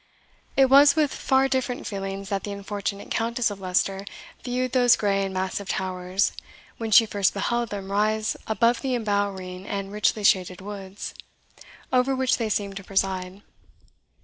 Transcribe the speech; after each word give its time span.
It 0.57 0.65
was 0.65 0.95
with 0.95 1.13
far 1.13 1.47
different 1.47 1.85
feelings 1.85 2.29
that 2.29 2.43
the 2.43 2.51
unfortunate 2.51 3.11
Countess 3.11 3.51
of 3.51 3.59
Leicester 3.59 4.03
viewed 4.43 4.71
those 4.71 4.95
grey 4.95 5.23
and 5.23 5.31
massive 5.31 5.69
towers, 5.69 6.31
when 6.79 6.89
she 6.89 7.05
first 7.05 7.35
beheld 7.35 7.69
them 7.69 7.91
rise 7.91 8.35
above 8.47 8.81
the 8.81 8.95
embowering 8.95 9.67
and 9.67 9.91
richly 9.91 10.23
shaded 10.23 10.59
woods, 10.59 11.13
over 11.93 12.15
which 12.15 12.37
they 12.39 12.49
seemed 12.49 12.77
to 12.77 12.83
preside. 12.83 13.43